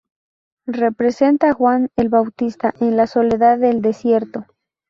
[0.65, 4.47] Representa a Juan el Bautista en la soledad del desierto.